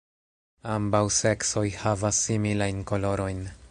[0.75, 3.51] Ambaŭ seksoj havas similajn kolorojn.